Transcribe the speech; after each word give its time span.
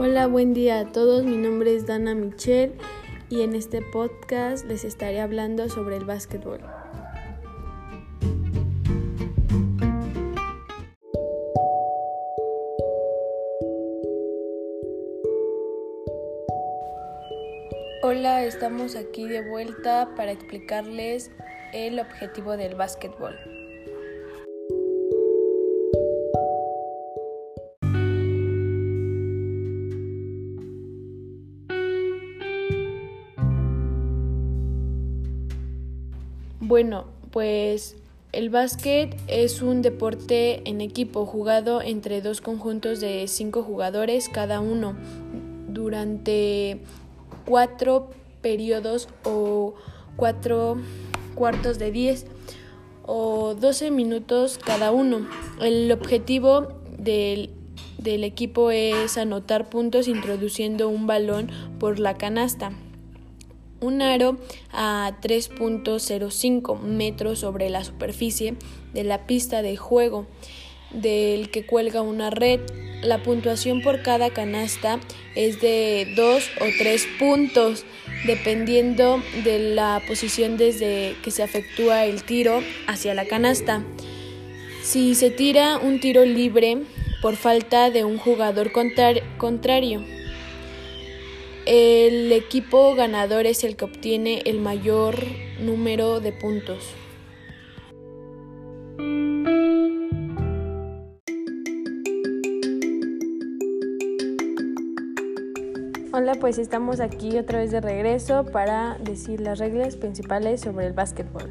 Hola, 0.00 0.28
buen 0.28 0.54
día 0.54 0.78
a 0.78 0.92
todos. 0.92 1.24
Mi 1.24 1.36
nombre 1.36 1.74
es 1.74 1.84
Dana 1.84 2.14
Michelle 2.14 2.72
y 3.30 3.40
en 3.40 3.56
este 3.56 3.82
podcast 3.82 4.64
les 4.64 4.84
estaré 4.84 5.20
hablando 5.20 5.68
sobre 5.68 5.96
el 5.96 6.04
básquetbol. 6.04 6.60
Hola, 18.04 18.44
estamos 18.44 18.94
aquí 18.94 19.26
de 19.26 19.50
vuelta 19.50 20.14
para 20.14 20.30
explicarles 20.30 21.32
el 21.72 21.98
objetivo 21.98 22.56
del 22.56 22.76
básquetbol. 22.76 23.36
Bueno, 36.68 37.06
pues 37.30 37.96
el 38.32 38.50
básquet 38.50 39.16
es 39.26 39.62
un 39.62 39.80
deporte 39.80 40.68
en 40.68 40.82
equipo 40.82 41.24
jugado 41.24 41.80
entre 41.80 42.20
dos 42.20 42.42
conjuntos 42.42 43.00
de 43.00 43.26
cinco 43.26 43.62
jugadores 43.62 44.28
cada 44.28 44.60
uno 44.60 44.94
durante 45.68 46.82
cuatro 47.46 48.10
periodos 48.42 49.08
o 49.24 49.76
cuatro 50.16 50.76
cuartos 51.34 51.78
de 51.78 51.90
diez 51.90 52.26
o 53.06 53.54
doce 53.54 53.90
minutos 53.90 54.58
cada 54.62 54.92
uno. 54.92 55.26
El 55.62 55.90
objetivo 55.90 56.68
del, 56.98 57.48
del 57.96 58.24
equipo 58.24 58.70
es 58.70 59.16
anotar 59.16 59.70
puntos 59.70 60.06
introduciendo 60.06 60.90
un 60.90 61.06
balón 61.06 61.50
por 61.78 61.98
la 61.98 62.18
canasta 62.18 62.72
un 63.80 64.02
aro 64.02 64.38
a 64.72 65.12
3.05 65.22 66.80
metros 66.80 67.40
sobre 67.40 67.70
la 67.70 67.84
superficie 67.84 68.56
de 68.92 69.04
la 69.04 69.26
pista 69.26 69.62
de 69.62 69.76
juego, 69.76 70.26
del 70.90 71.50
que 71.50 71.66
cuelga 71.66 72.02
una 72.02 72.30
red. 72.30 72.60
La 73.02 73.22
puntuación 73.22 73.82
por 73.82 74.02
cada 74.02 74.30
canasta 74.30 74.98
es 75.36 75.60
de 75.60 76.12
2 76.16 76.50
o 76.60 76.64
3 76.78 77.06
puntos, 77.18 77.84
dependiendo 78.26 79.22
de 79.44 79.74
la 79.74 80.02
posición 80.08 80.56
desde 80.56 81.14
que 81.22 81.30
se 81.30 81.44
efectúa 81.44 82.06
el 82.06 82.24
tiro 82.24 82.60
hacia 82.88 83.14
la 83.14 83.26
canasta. 83.26 83.84
Si 84.82 85.14
se 85.14 85.30
tira 85.30 85.76
un 85.76 86.00
tiro 86.00 86.24
libre 86.24 86.78
por 87.20 87.36
falta 87.36 87.90
de 87.90 88.04
un 88.04 88.16
jugador 88.16 88.72
contrario, 88.72 90.02
el 91.70 92.32
equipo 92.32 92.94
ganador 92.94 93.44
es 93.44 93.62
el 93.62 93.76
que 93.76 93.84
obtiene 93.84 94.40
el 94.46 94.58
mayor 94.58 95.16
número 95.60 96.18
de 96.18 96.32
puntos. 96.32 96.94
Hola, 106.10 106.36
pues 106.40 106.56
estamos 106.56 107.00
aquí 107.00 107.36
otra 107.36 107.58
vez 107.58 107.70
de 107.70 107.82
regreso 107.82 108.46
para 108.46 108.96
decir 109.04 109.42
las 109.42 109.58
reglas 109.58 109.96
principales 109.96 110.62
sobre 110.62 110.86
el 110.86 110.94
básquetbol. 110.94 111.50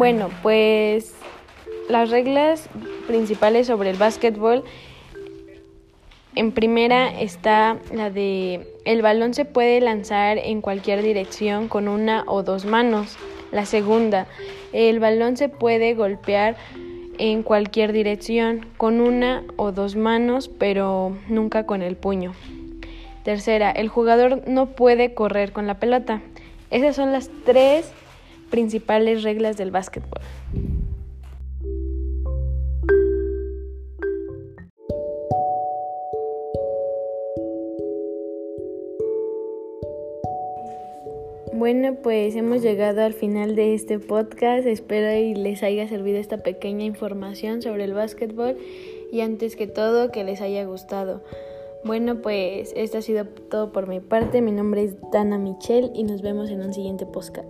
Bueno, 0.00 0.30
pues 0.42 1.14
las 1.90 2.08
reglas 2.08 2.70
principales 3.06 3.66
sobre 3.66 3.90
el 3.90 3.98
básquetbol. 3.98 4.64
En 6.34 6.52
primera 6.52 7.20
está 7.20 7.76
la 7.92 8.08
de 8.08 8.66
el 8.86 9.02
balón 9.02 9.34
se 9.34 9.44
puede 9.44 9.78
lanzar 9.82 10.38
en 10.38 10.62
cualquier 10.62 11.02
dirección 11.02 11.68
con 11.68 11.86
una 11.86 12.24
o 12.28 12.42
dos 12.42 12.64
manos. 12.64 13.18
La 13.52 13.66
segunda, 13.66 14.26
el 14.72 15.00
balón 15.00 15.36
se 15.36 15.50
puede 15.50 15.92
golpear 15.92 16.56
en 17.18 17.42
cualquier 17.42 17.92
dirección 17.92 18.64
con 18.78 19.02
una 19.02 19.44
o 19.56 19.70
dos 19.70 19.96
manos, 19.96 20.48
pero 20.48 21.14
nunca 21.28 21.66
con 21.66 21.82
el 21.82 21.96
puño. 21.96 22.32
Tercera, 23.22 23.70
el 23.70 23.88
jugador 23.88 24.48
no 24.48 24.64
puede 24.70 25.12
correr 25.12 25.52
con 25.52 25.66
la 25.66 25.78
pelota. 25.78 26.22
Esas 26.70 26.96
son 26.96 27.12
las 27.12 27.28
tres 27.44 27.92
principales 28.50 29.22
reglas 29.22 29.56
del 29.56 29.70
básquetbol. 29.70 30.20
Bueno, 41.52 41.96
pues 42.02 42.36
hemos 42.36 42.62
llegado 42.62 43.02
al 43.02 43.12
final 43.12 43.54
de 43.54 43.74
este 43.74 43.98
podcast. 43.98 44.66
Espero 44.66 45.12
y 45.12 45.34
les 45.34 45.62
haya 45.62 45.86
servido 45.88 46.18
esta 46.18 46.38
pequeña 46.38 46.84
información 46.84 47.60
sobre 47.60 47.84
el 47.84 47.92
básquetbol 47.92 48.56
y 49.12 49.20
antes 49.20 49.56
que 49.56 49.66
todo 49.66 50.10
que 50.10 50.24
les 50.24 50.40
haya 50.40 50.64
gustado. 50.64 51.22
Bueno, 51.84 52.22
pues 52.22 52.72
esto 52.76 52.98
ha 52.98 53.02
sido 53.02 53.26
todo 53.26 53.72
por 53.72 53.88
mi 53.88 54.00
parte. 54.00 54.40
Mi 54.40 54.52
nombre 54.52 54.84
es 54.84 54.96
Dana 55.12 55.36
Michelle 55.36 55.90
y 55.94 56.04
nos 56.04 56.22
vemos 56.22 56.50
en 56.50 56.62
un 56.62 56.72
siguiente 56.72 57.04
podcast. 57.04 57.48